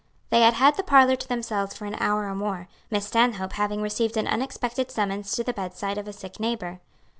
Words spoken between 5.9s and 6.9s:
of a sick neighbor.